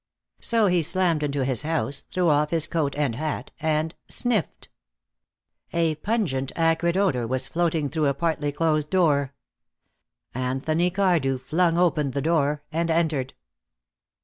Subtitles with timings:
[0.39, 4.67] So he slammed into his house, threw off his coat and hat, and sniffed.
[5.73, 9.35] A pungent, acrid odor was floating through a partly closed door.
[10.33, 13.35] Anthony Cardew flung open the door and entered.